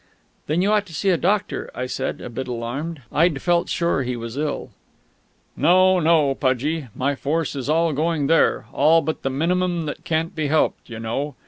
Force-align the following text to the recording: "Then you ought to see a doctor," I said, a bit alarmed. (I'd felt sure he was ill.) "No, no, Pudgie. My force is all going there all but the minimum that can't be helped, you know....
"Then 0.47 0.63
you 0.63 0.71
ought 0.71 0.87
to 0.87 0.95
see 0.95 1.11
a 1.11 1.15
doctor," 1.17 1.69
I 1.75 1.85
said, 1.85 2.21
a 2.21 2.29
bit 2.31 2.47
alarmed. 2.47 3.03
(I'd 3.11 3.39
felt 3.39 3.69
sure 3.69 4.01
he 4.01 4.15
was 4.17 4.35
ill.) 4.35 4.71
"No, 5.55 5.99
no, 5.99 6.33
Pudgie. 6.33 6.87
My 6.95 7.13
force 7.13 7.55
is 7.55 7.69
all 7.69 7.93
going 7.93 8.25
there 8.25 8.65
all 8.73 9.03
but 9.03 9.21
the 9.21 9.29
minimum 9.29 9.85
that 9.85 10.03
can't 10.03 10.35
be 10.35 10.47
helped, 10.47 10.89
you 10.89 10.97
know.... 10.99 11.35